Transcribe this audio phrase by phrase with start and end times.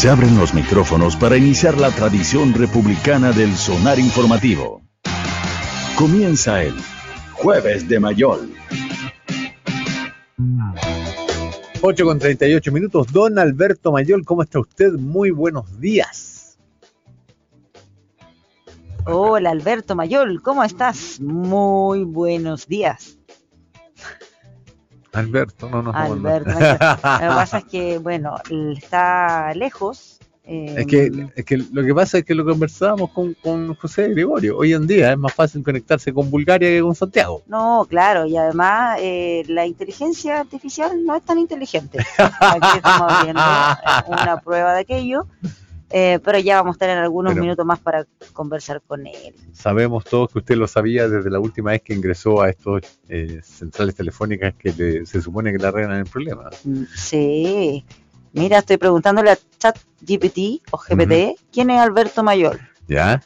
[0.00, 4.80] Se abren los micrófonos para iniciar la tradición republicana del sonar informativo.
[5.94, 6.72] Comienza el
[7.34, 8.50] Jueves de Mayol.
[11.82, 13.12] 8 con 38 minutos.
[13.12, 14.92] Don Alberto Mayol, ¿cómo está usted?
[14.92, 16.58] Muy buenos días.
[19.04, 21.20] Hola Alberto Mayol, ¿cómo estás?
[21.20, 23.19] Muy buenos días.
[25.12, 26.78] Alberto, no nos Alberto, Mayol.
[26.78, 28.36] Lo que pasa es que, bueno,
[28.76, 30.18] está lejos.
[30.44, 34.08] Eh, es, que, es que lo que pasa es que lo conversábamos con, con José
[34.08, 34.56] Gregorio.
[34.58, 37.42] Hoy en día es más fácil conectarse con Bulgaria que con Santiago.
[37.46, 41.98] No, claro, y además eh, la inteligencia artificial no es tan inteligente.
[42.40, 43.42] Aquí estamos viendo
[44.08, 45.26] una prueba de aquello.
[45.90, 49.34] Eh, pero ya vamos a tener algunos minutos más para conversar con él.
[49.52, 53.40] Sabemos todos que usted lo sabía desde la última vez que ingresó a estos eh,
[53.42, 56.48] centrales telefónicas que le, se supone que le arreglan el problema.
[56.64, 57.84] Mm, Sí.
[58.32, 62.60] Mira, estoy preguntándole a ChatGPT o GPT quién es Alberto Mayor.
[62.86, 63.20] ¿Ya?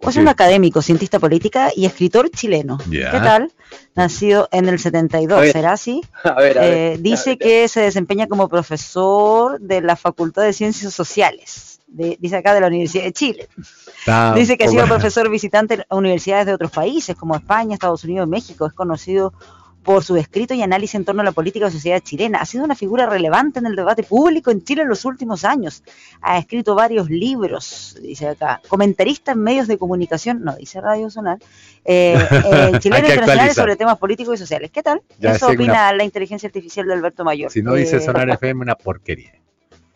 [0.00, 2.78] Es un académico, cientista política y escritor chileno.
[2.90, 3.52] ¿Qué tal?
[3.94, 5.52] Nacido en el 72, A ver.
[5.52, 6.02] ¿será así?
[6.24, 6.74] A ver, a ver.
[6.94, 12.36] Eh, dice que se desempeña como profesor de la Facultad de Ciencias Sociales, de- dice
[12.36, 13.48] acá de la Universidad de Chile.
[13.98, 17.74] Está Dice que ha un sido profesor visitante en universidades de otros países como España,
[17.74, 18.66] Estados Unidos México.
[18.66, 19.32] Es conocido
[19.82, 22.38] por su escrito y análisis en torno a la política y sociedad chilena.
[22.38, 25.82] Ha sido una figura relevante en el debate público en Chile en los últimos años.
[26.20, 28.60] Ha escrito varios libros, dice acá.
[28.68, 31.38] Comentarista en medios de comunicación, no dice Radio Sonar,
[31.84, 34.70] eh, eh, chileno Hay que internacionales sobre temas políticos y sociales.
[34.70, 35.02] ¿Qué tal?
[35.18, 37.50] Ya Eso opina la inteligencia artificial de Alberto Mayor.
[37.50, 39.41] Si no dice Eh, Sonar FM, una porquería.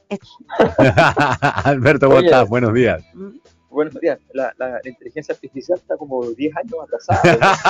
[1.64, 2.26] Alberto, ¿cómo Oye.
[2.26, 2.48] estás?
[2.48, 3.02] Buenos días.
[3.14, 3.28] mm,
[3.70, 4.18] Buenos días.
[4.32, 7.22] La, la- la inteligencia artificial está como 10 años atrasada.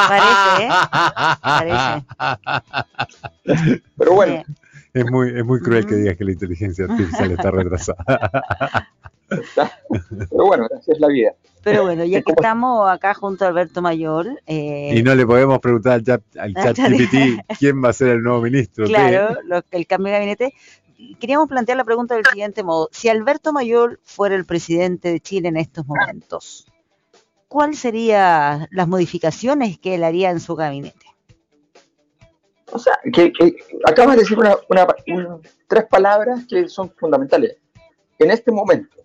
[0.09, 2.05] Parece, ¿eh?
[3.45, 3.81] Parece.
[3.97, 4.43] Pero bueno,
[4.95, 8.89] Es muy, es muy cruel que digas que la inteligencia artificial está retrasada.
[9.29, 11.33] pero bueno, así es la vida.
[11.65, 15.59] Pero bueno, ya que estamos acá junto a Alberto Mayor, eh, Y no le podemos
[15.59, 18.87] preguntar al chat, al chat GPT quién va a ser el nuevo ministro.
[18.87, 20.55] claro, lo- el cambio de gabinete,
[21.21, 22.89] queríamos plantear la pregunta del siguiente modo.
[22.93, 26.67] Si Alberto Mayor fuera el presidente de Chile en estos momentos,
[27.49, 31.07] ¿cuáles serían las modificaciones que él haría en su gabinete?
[32.73, 37.57] O sea, que, que acabas de decir una, una- un- tres palabras que son fundamentales.
[38.19, 38.97] En este momento,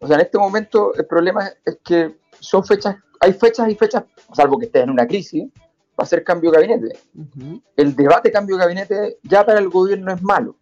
[0.00, 4.04] o sea, en este momento el problema es que son fechas, hay fechas y fechas,
[4.34, 5.44] salvo que estés en una crisis,
[5.98, 6.98] va a ser cambio de gabinete.
[7.76, 10.56] El debate cambio de gabinete ya para el gobierno es malo.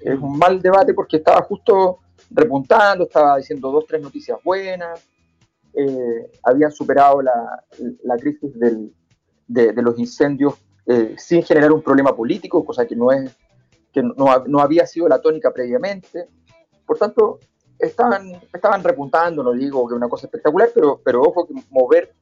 [0.00, 1.98] Es un mal debate porque estaba justo
[2.30, 5.06] repuntando, estaba diciendo dos, tres noticias buenas,
[5.74, 7.64] eh, habían superado la,
[8.04, 8.92] la crisis del-
[9.48, 10.54] de, de los incendios
[10.86, 13.30] eh, sin generar un problema político, cosa que no es
[13.92, 16.28] que no, no había sido la tónica previamente.
[16.84, 17.38] Por tanto,
[17.78, 22.12] estaban, estaban repuntando, no digo que una cosa espectacular, pero, pero ojo que mover,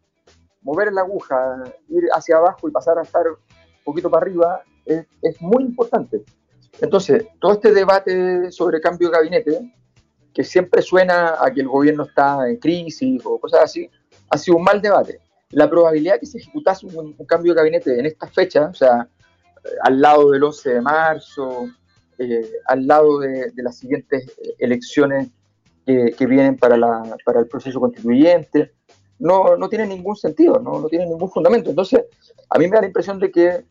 [0.63, 3.37] mover la aguja, ir hacia abajo y pasar a estar un
[3.85, 6.25] poquito para arriba es, es muy importante.
[6.81, 9.75] Entonces, todo este debate sobre cambio de gabinete,
[10.33, 13.89] que siempre suena a que el gobierno está en crisis o cosas así,
[14.31, 15.21] ha sido un mal debate.
[15.51, 19.09] La probabilidad que se ejecutase un, cambio de gabinete en esta fecha, o sea,
[19.65, 21.69] eh, al lado del 11 de marzo,
[22.19, 25.29] eh, al lado de, de las siguientes eh, elecciones
[25.87, 28.73] que, vienen para, la, para el proceso constituyente,
[29.19, 31.71] no, no tiene ningún sentido, no, no tiene ningún fundamento.
[31.71, 32.05] Entonces,
[32.49, 33.65] a mí me da la impresión de que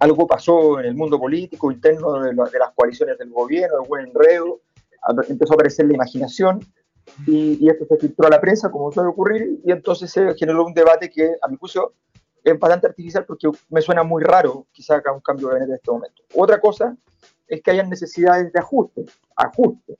[0.00, 4.00] algo pasó en el mundo político interno de, la- de las coaliciones del gobierno, algún
[4.00, 4.60] enredo,
[5.02, 6.60] a- empezó a aparecer la imaginación
[7.26, 10.64] y, y esto se filtró a la prensa, como suele ocurrir, y entonces se generó
[10.64, 11.92] un debate que, a mi juicio,
[12.42, 15.76] es bastante artificial porque me suena muy raro se haga un cambio de gabinete en
[15.76, 16.22] este momento.
[16.34, 16.96] Otra cosa
[17.46, 19.04] es que hayan necesidades de ajuste,
[19.36, 19.96] ajuste,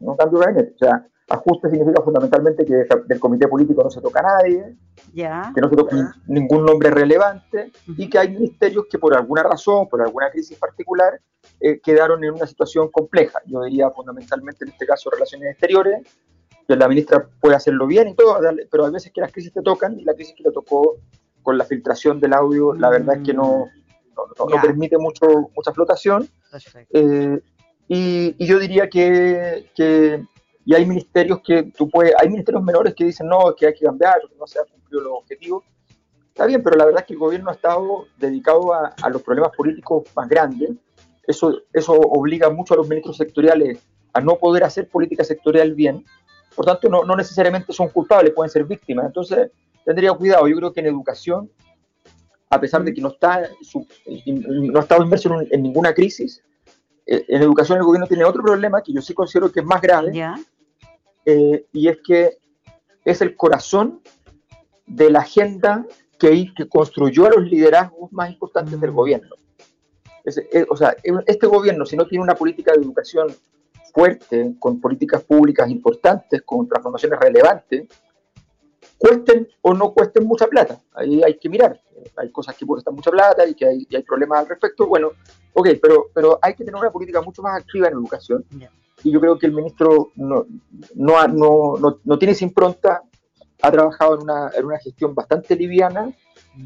[0.00, 0.72] no cambio de gabinete.
[0.74, 4.76] O sea, ajuste significa fundamentalmente que del comité político no se toca a nadie,
[5.54, 9.88] que no se toca ningún nombre relevante y que hay ministerios que por alguna razón,
[9.88, 11.20] por alguna crisis particular,
[11.60, 13.38] eh, quedaron en una situación compleja.
[13.46, 16.06] Yo diría fundamentalmente en este caso relaciones exteriores,
[16.68, 18.38] que la ministra puede hacerlo bien y todo,
[18.70, 20.96] pero hay veces que las crisis te tocan y la crisis que le tocó
[21.42, 23.66] con la filtración del audio, la verdad es que no,
[24.16, 26.26] no, no- no permite mucho, mucha flotación.
[26.90, 27.40] Eh,
[27.88, 30.24] y, y yo diría que, que-
[30.64, 33.84] y hay ministerios que tú puedes, hay ministerios menores que dicen no, que hay que
[33.84, 35.64] cambiar, que no se ha cumplido los objetivos.
[36.28, 39.22] Está bien, pero la verdad es que el gobierno ha estado dedicado a, a los
[39.22, 40.70] problemas políticos más grandes.
[41.26, 43.78] Eso, eso obliga mucho a los ministros sectoriales
[44.12, 46.04] a no poder hacer política sectorial bien.
[46.56, 49.06] Por tanto, no, no necesariamente son culpables, pueden ser víctimas.
[49.06, 49.50] Entonces,
[49.84, 50.46] tendría cuidado.
[50.48, 51.50] Yo creo que en educación,
[52.50, 53.42] a pesar de que no está,
[54.26, 56.42] no ha estado inmerso en, un- en ninguna crisis,
[57.06, 59.80] eh, en educación el gobierno tiene otro problema que yo sí considero que es más
[59.82, 60.34] grave, ¿Ya?
[61.26, 62.38] Eh, y es que
[63.04, 64.00] es el corazón
[64.86, 65.86] de la agenda
[66.18, 68.96] que, que construyó a los liderazgos más importantes del Mm.
[68.96, 69.34] gobierno.
[70.24, 73.28] Es- eh, o sea, este gobierno, si no tiene una política de educación
[73.92, 77.86] fuerte, con políticas públicas importantes, con transformaciones relevantes,
[78.98, 80.78] cuesten o no cuesten mucha plata.
[80.94, 81.80] Ahí hay que mirar.
[82.16, 84.86] Hay cosas que cuestan mucha plata y que hay, y hay problemas al respecto.
[84.86, 85.10] Bueno,
[85.52, 88.44] ok, pero, pero hay que tener una política mucho más activa en educación.
[89.04, 90.46] Y yo creo que el ministro no,
[90.94, 93.02] no, no, no, no tiene esa impronta,
[93.62, 96.10] ha trabajado en una, en una gestión bastante liviana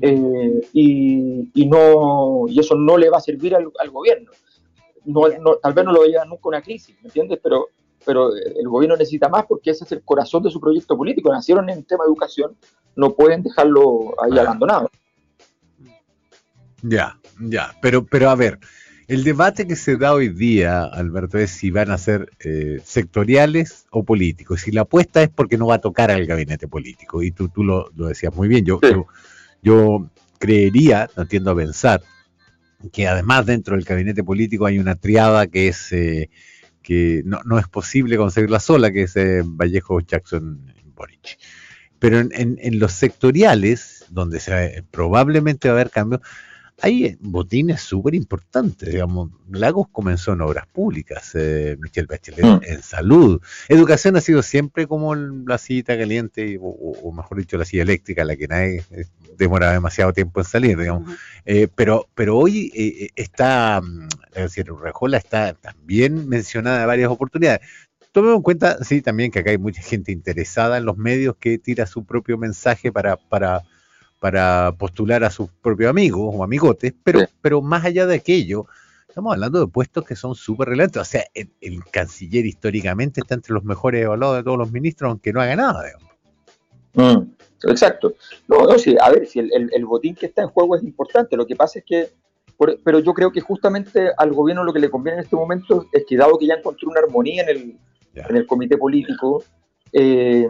[0.00, 4.30] eh, y, y no, y eso no le va a servir al, al gobierno.
[5.04, 7.40] No, no- tal vez no lo lleva nunca a una crisis, ¿me entiendes?
[7.42, 7.66] Pero,
[8.04, 11.32] pero el gobierno necesita más porque ese es el corazón de su proyecto político.
[11.32, 12.56] Nacieron en el tema de educación,
[12.96, 14.42] no pueden dejarlo ahí Ah.
[14.42, 14.90] abandonado.
[16.82, 18.58] Ya, ya, pero, pero a ver,
[19.08, 23.86] el debate que se da hoy día, Alberto, es si van a ser eh, sectoriales
[23.90, 24.60] o políticos.
[24.60, 27.64] Si la apuesta es porque no va a tocar al gabinete político, y tú, tú
[27.64, 28.90] lo, lo decías muy bien, yo, Sí.
[28.92, 29.06] yo,
[29.62, 32.02] yo creería, no tiendo a pensar,
[32.92, 36.30] que además dentro del gabinete político hay una triada que es eh,
[36.82, 41.38] que no, no es posible conseguirla sola, que es eh, Vallejo, Jackson, Boric.
[41.98, 46.20] Pero en, en- en los sectoriales, donde se, probablemente va a haber cambios,
[46.80, 49.30] hay botines súper importantes, digamos.
[49.50, 52.60] Lagos comenzó en obras públicas, eh, Michelle Bachelet Mm.
[52.62, 53.40] en salud.
[53.68, 58.36] Educación ha sido siempre como la sillita caliente, o, mejor dicho, la silla eléctrica, la
[58.36, 61.12] que nadie eh, demora demasiado tiempo en salir, digamos.
[61.44, 67.10] Eh, pero, pero hoy eh, está, mm, es decir, Urrejola está también mencionada en varias
[67.10, 67.60] oportunidades.
[68.12, 71.58] Tomemos en cuenta, sí, también que acá hay mucha gente interesada en los medios que
[71.58, 73.62] tira su propio mensaje para, para,
[74.20, 77.26] para postular a sus propios amigos o amigotes, pero, Sí.
[77.40, 78.66] pero más allá de aquello,
[79.08, 81.00] estamos hablando de puestos que son súper relevantes.
[81.00, 85.10] O sea, el, el canciller históricamente está entre los mejores evaluados de todos los ministros,
[85.10, 85.84] aunque no haga nada.
[85.84, 86.08] digamos.
[86.94, 87.30] Mm,
[87.70, 88.14] exacto.
[88.48, 90.82] No, no, sí, a ver, si el, el- el botín que está en juego es
[90.82, 92.08] importante, lo que pasa es que,
[92.56, 95.86] por- pero yo creo que justamente al gobierno lo que le conviene en este momento
[95.92, 97.78] es que dado que ya encontró una armonía en el,
[98.14, 99.44] en el comité político,
[99.92, 100.48] eh,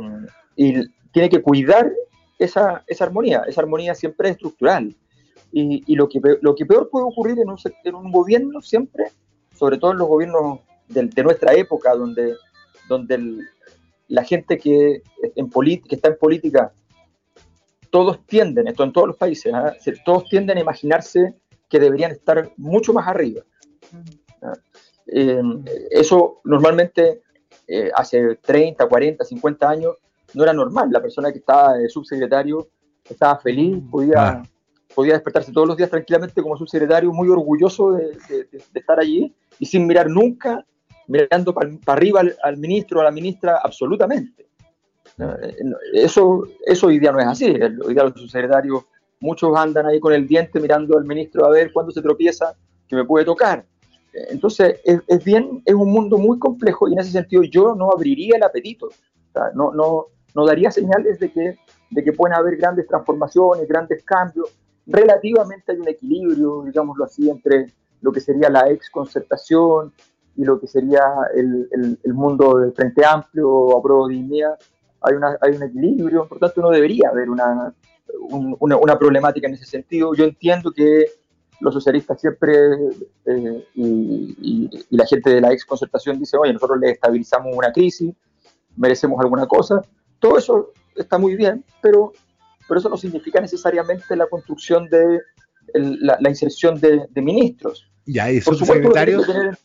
[0.57, 1.93] y tiene que cuidar
[2.39, 4.95] esa, esa armonía, esa armonía siempre es estructural.
[5.51, 9.05] Y, y lo, que, lo que peor puede ocurrir en un, en un gobierno siempre,
[9.55, 12.35] sobre todo en los gobiernos del- de, nuestra época, donde,
[12.89, 13.49] donde el-
[14.09, 15.03] la gente que,
[15.37, 16.73] en polit- que está en política,
[17.91, 19.53] todos tienden, esto en todos los países.
[19.55, 21.35] Es decir, todos tienden a imaginarse
[21.69, 23.43] que deberían estar mucho más arriba.
[24.43, 24.53] ¿ah?
[25.07, 25.41] Eh,
[25.91, 27.23] eso normalmente
[27.67, 29.97] eh, hace 30, 40, 50 años
[30.35, 30.89] no era normal.
[30.91, 32.69] La persona que estaba de subsecretario
[33.09, 34.43] estaba feliz, podía, Claro.
[34.95, 38.99] podía despertarse todos los días tranquilamente como subsecretario, muy orgulloso de, de- de- de estar
[39.01, 40.65] allí y sin mirar nunca,
[41.07, 44.47] mirando para arriba al, al ministro o a la ministra, absolutamente.
[45.19, 45.57] Eh,
[45.95, 47.47] Eso, eso hoy día no es así.
[47.85, 48.85] Hoy día los subsecretarios,
[49.21, 52.55] muchos andan ahí con el diente mirando al ministro a ver cuándo se tropieza,
[52.87, 53.65] que me puede tocar.
[54.13, 57.91] Entonces, es, es bien, es un mundo muy complejo y en ese sentido yo no
[57.91, 58.87] abriría el apetito.
[58.87, 60.07] O sea, no, no,
[60.39, 61.59] no daría señales de que,
[61.91, 64.47] de que pueden haber grandes transformaciones, grandes cambios.
[64.87, 67.67] Relativamente hay un equilibrio, digámoslo así, entre
[68.01, 69.93] lo que sería la ex concertación
[70.37, 71.03] y lo que sería
[71.35, 71.69] el,
[72.05, 74.57] el- mundo del Frente Amplio o Apruebo Dignidad.
[75.01, 77.75] Hay, una, hay un equilibrio, por tanto no debería haber una,
[78.31, 80.15] un- una, problemática en ese sentido.
[80.15, 81.05] Yo entiendo que
[81.61, 82.53] los socialistas siempre
[83.27, 88.15] eh, y la gente de la ex concertación dice, oye, nosotros le estabilizamos una crisis,
[88.77, 89.83] merecemos alguna cosa.
[90.19, 92.13] Todo eso está muy bien, pero,
[92.69, 95.21] pero eso no significa necesariamente la construcción de
[95.75, 97.91] el- la, la inserción de, de ministros.
[98.07, 99.59] Ya, y Por supuesto, subsecretarios, tener-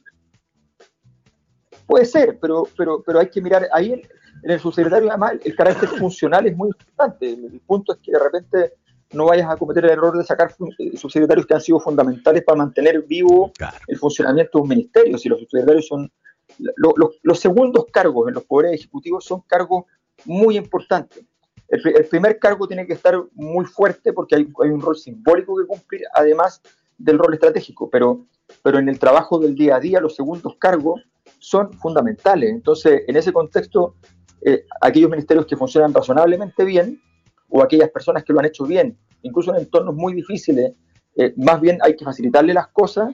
[1.88, 4.02] puede ser, pero, pero, pero hay que mirar ahí en,
[4.44, 7.30] en el subsecretario, además, el carácter funcional es muy importante.
[7.34, 8.74] El, el punto es que de repente
[9.14, 12.58] no vayas a cometer el error de sacar eh, subsecretarios que han sido fundamentales para
[12.58, 13.78] mantener vivo claro.
[13.88, 15.18] el funcionamiento de un ministerio.
[15.18, 16.12] Si los subsecretarios son.
[16.58, 19.86] lo- lo- los segundos cargos en los poderes ejecutivos son cargos
[20.26, 21.24] muy importantes.
[21.68, 25.58] El, el primer cargo tiene que estar muy fuerte porque hay, hay un rol simbólico
[25.58, 26.62] que cumplir, además
[26.98, 28.26] del rol estratégico, pero,
[28.62, 31.02] pero en el trabajo del día a día los segundos cargos
[31.40, 32.52] son fundamentales.
[32.52, 33.96] Entonces, en ese contexto,
[34.42, 37.02] eh, aquellos ministerios que funcionan razonablemente bien,
[37.50, 40.74] o aquellas personas que lo han hecho bien, incluso en entornos muy difíciles,
[41.16, 43.14] eh, más bien hay que facilitarle las cosas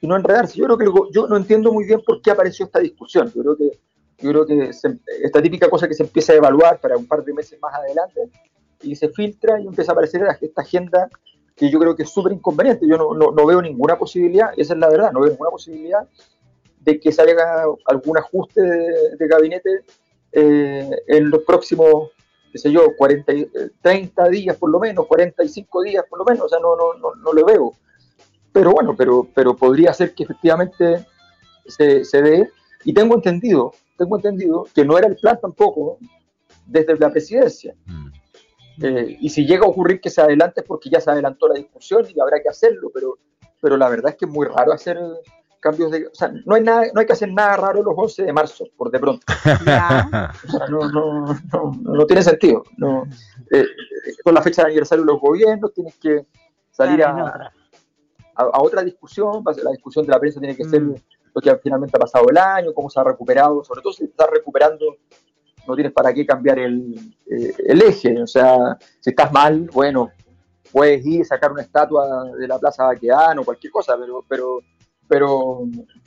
[0.00, 0.58] y no enredarse.
[0.58, 3.30] Yo creo que yo no entiendo muy bien por qué apareció esta discusión.
[3.34, 3.78] Yo creo que,
[4.24, 7.24] yo creo que se- esta típica cosa que se empieza a evaluar para un par
[7.24, 8.20] de meses más adelante
[8.82, 11.08] y se filtra y empieza a aparecer esta agenda
[11.56, 12.86] que yo creo que es súper inconveniente.
[12.88, 16.08] Yo no, no- no veo ninguna posibilidad, esa es la verdad, no veo ninguna posibilidad
[16.80, 19.70] de que se haga algún ajuste de, gabinete
[20.32, 22.10] eh, en los próximos,
[22.52, 23.32] qué sé yo, 40,
[23.80, 27.14] 30 días por lo menos, 45 días por lo menos, o sea, no, no, no,
[27.14, 27.72] no lo veo.
[28.52, 31.06] Pero bueno, pero, pero podría ser que efectivamente
[31.66, 32.50] se, se dé,
[32.84, 35.98] y tengo entendido, tengo entendido que no era el plan tampoco
[36.66, 37.74] desde la presidencia.
[37.86, 38.06] Mm.
[38.82, 41.54] Eh, y si llega a ocurrir que se adelante es porque ya se adelantó la
[41.54, 43.18] discusión y habrá que hacerlo, pero,
[43.60, 44.98] pero la verdad es que es muy raro hacer
[45.60, 46.08] cambios de...
[46.08, 48.64] O sea, no hay, nada, no hay que hacer nada raro los 11 de marzo,
[48.76, 49.24] por de pronto.
[50.70, 52.64] no, no, no, no, tiene sentido.
[52.76, 53.04] No,
[53.50, 53.64] eh,
[54.22, 56.26] con la fecha de aniversario de los gobiernos tienes que
[56.70, 57.52] salir a,
[58.34, 60.94] a, otra discusión, la discusión de la prensa tiene que ser mm.
[61.34, 64.26] Lo que finalmente ha pasado el año, cómo se ha recuperado, sobre todo si está
[64.26, 64.96] recuperando
[65.66, 68.22] no tienes para qué cambiar el, eh, el, eje.
[68.22, 70.10] O sea, si estás mal, bueno,
[70.72, 74.60] puedes ir, sacar una estatua de la Plaza Baquedano o cualquier cosa, pero, pero,
[75.08, 75.60] pero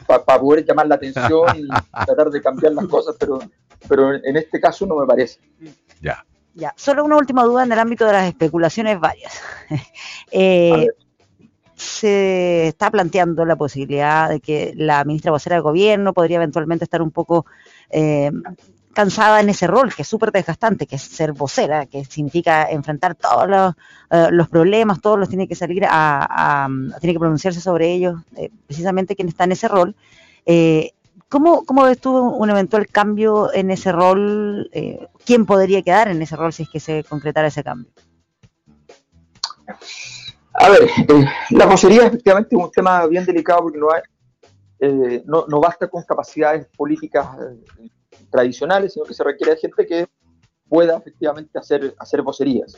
[0.05, 1.67] para poder llamar la atención y
[2.05, 3.39] tratar de cambiar las cosas, pero,
[3.87, 5.39] pero en este caso no me parece.
[6.01, 6.23] Ya.
[6.53, 9.41] Ya, solo una última duda en el ámbito de las especulaciones varias.
[10.31, 10.87] eh,
[11.99, 17.01] se está planteando la posibilidad de que la ministra vocera del gobierno podría eventualmente estar
[17.01, 17.45] un poco
[17.89, 18.31] eh,
[18.97, 23.13] cansada en ese rol, que es súper desgastante, que es ser vocera, que significa enfrentar
[23.13, 23.75] todos los,
[24.09, 26.67] eh, los problemas, todos los tiene que salir a,
[26.99, 29.95] tiene que pronunciarse sobre ellos, eh, precisamente quien está en ese rol.
[30.47, 30.93] Eh,
[31.29, 34.71] ¿cómo, ¿Cómo ves tú un eventual cambio en ese rol?
[35.23, 37.91] ¿Quién podría quedar en ese rol si es que se concretara ese cambio?
[40.59, 40.89] A ver,
[41.51, 46.03] la vocería efectivamente es un tema bien delicado porque no, hay, no, no, basta con
[46.03, 47.27] capacidades políticas
[48.31, 50.07] tradicionales, sino que se requiere de gente que
[50.67, 52.75] pueda efectivamente hacer, hacer vocerías.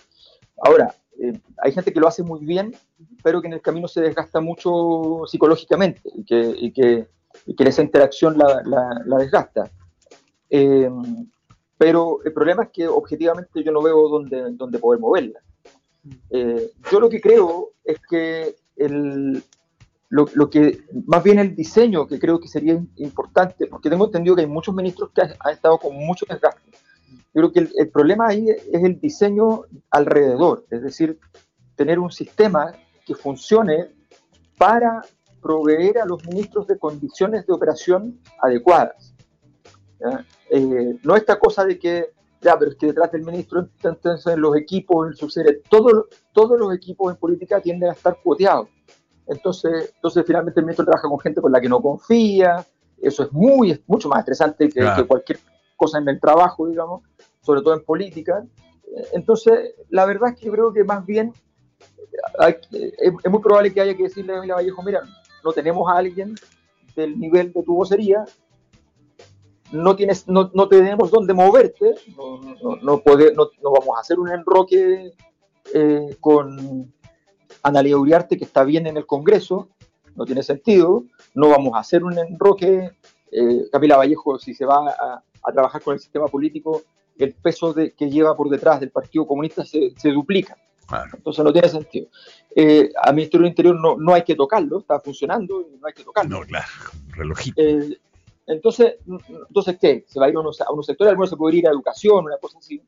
[0.62, 2.75] Ahora, eh, hay gente que lo hace muy bien,
[3.24, 7.07] pero que en el camino se desgasta mucho psicológicamente y que, y que,
[7.59, 8.62] esa interacción la,
[9.05, 9.69] la, desgasta.
[10.50, 10.89] Eh,
[11.77, 15.39] pero el problema es que objetivamente yo no veo dónde, dónde poder moverla.
[16.29, 19.43] Eh, yo lo que creo es que el,
[20.09, 24.41] lo, que, más bien el diseño, que creo que sería importante, porque tengo entendido que
[24.41, 26.71] hay muchos ministros que han, estado con mucho desgaste.
[27.33, 31.19] Yo creo que el, problema ahí es el diseño alrededor, es decir,
[31.75, 32.73] tener un sistema
[33.05, 33.91] que funcione
[34.57, 35.01] para
[35.41, 39.13] proveer a los ministros de condiciones de operación adecuadas.
[40.49, 42.11] Eh, no esta cosa de que,
[42.41, 46.74] ya, pero es que detrás del ministro, entonces los equipos, el subsecretario, todo, todos los
[46.74, 48.67] equipos en política tienden a estar cuoteados
[49.29, 52.65] entonces, entonces finalmente el ministro trabaja con gente con la que no confía,
[53.00, 55.39] eso es muy, mucho más estresante que, cualquier
[55.77, 57.03] cosa en el trabajo, digamos,
[57.41, 58.43] sobre todo en política.
[59.13, 61.31] Entonces, la verdad es que yo creo que más bien
[62.39, 65.01] es, muy probable que haya que decirle a Emilia Vallejo, mira,
[65.43, 66.34] no tenemos a alguien
[66.96, 68.25] del nivel de tu vocería,
[69.71, 74.31] no, tienes, no, no tenemos dónde moverte, no, no, no, no, vamos a hacer un
[74.31, 75.13] enroque
[75.73, 76.91] eh, con,
[77.63, 79.69] Analia Uriarte, que está bien en el Congreso,
[80.15, 82.91] no tiene sentido, no vamos a hacer un enroque,
[83.31, 86.83] eh, Camila Vallejo, si se va a, trabajar con el sistema político,
[87.17, 90.55] el peso de, que lleva por detrás del Partido Comunista se, duplica.
[91.13, 92.07] Entonces no tiene sentido.
[92.55, 95.93] Eh, al Ministerio del Interior no, no hay que tocarlo, está funcionando y no hay
[95.93, 96.39] que tocarlo.
[96.39, 96.67] No, claro,
[97.11, 97.61] relojito.
[97.61, 97.99] Eh,
[98.49, 98.95] entonces,
[99.47, 100.05] entonces, ¿qué?
[100.07, 101.29] ¿Se va a ir a unos, a unos sectores?
[101.29, 102.81] Se puede ir a educación, una cosa así.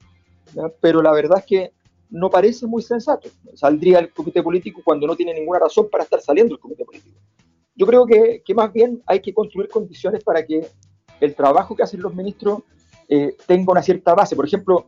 [0.79, 1.73] Pero la verdad es que
[2.09, 3.29] no parece muy sensato.
[3.53, 7.19] Saldría el comité político cuando no tiene ninguna razón para estar saliendo el comité político.
[7.75, 10.67] Yo creo que, más bien hay que construir condiciones para que
[11.19, 12.63] el trabajo que hacen los ministros
[13.07, 14.35] eh, tenga una cierta base.
[14.35, 14.87] Por ejemplo,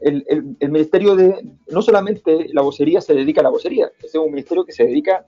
[0.00, 4.64] el, ministerio de, no solamente la vocería se dedica a la vocería, es un ministerio
[4.64, 5.26] que se dedica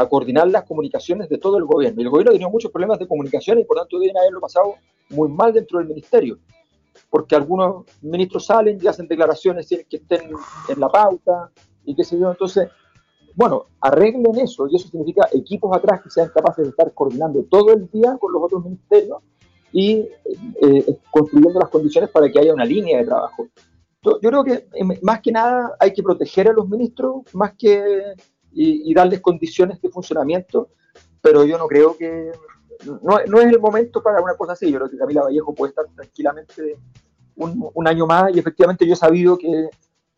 [0.00, 2.00] a coordinar las comunicaciones de todo el gobierno.
[2.00, 4.74] Y el gobierno tenido muchos problemas de comunicación y por tanto deben haberlo pasado
[5.10, 6.38] muy mal dentro del ministerio
[7.08, 10.30] porque algunos ministros salen y hacen declaraciones que estén
[10.68, 11.50] en la pauta
[11.84, 12.30] y qué sé yo.
[12.30, 12.68] Entonces,
[13.34, 17.72] bueno, arreglen eso y eso significa equipos atrás que sean capaces de estar coordinando todo
[17.72, 19.18] el día con los otros ministerios
[19.72, 20.08] y
[20.62, 23.46] eh, construyendo las condiciones para que haya una línea de trabajo.
[24.02, 28.14] Yo creo que eh, más que nada hay que proteger a los ministros más que
[28.52, 30.68] y, y darles condiciones de funcionamiento,
[31.20, 32.32] pero yo no creo que
[33.02, 34.70] no, no, es el momento para una cosa así.
[34.70, 36.78] Yo creo que Camila Vallejo puede estar tranquilamente
[37.36, 39.68] un, un año más y efectivamente yo he sabido que,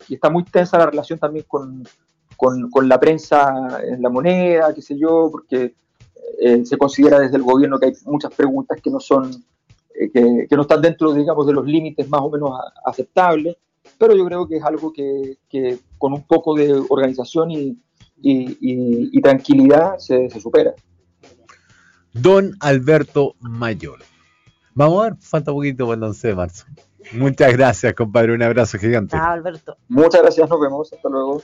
[0.09, 1.85] está muy tensa la relación también con,
[2.37, 5.75] con, con, la prensa en la moneda, qué sé yo, porque
[6.41, 9.31] eh, se considera desde el gobierno que hay muchas preguntas que no son,
[9.95, 12.51] eh, que, que, no están dentro, digamos, de los límites más o menos
[12.85, 13.57] aceptables,
[13.97, 17.53] pero yo creo que es algo que, que con un poco de organización
[18.23, 20.73] y, y, y, tranquilidad se, se supera.
[22.13, 24.01] Don Alberto Mayor.
[24.75, 26.65] Vamos a ver, falta poquito para el 11 de marzo.
[27.13, 28.35] Muchas gracias, compadre.
[28.35, 29.17] Un abrazo gigante.
[29.17, 29.77] Chao, Alberto.
[29.89, 30.93] Muchas gracias, nos vemos.
[30.93, 31.43] Hasta luego.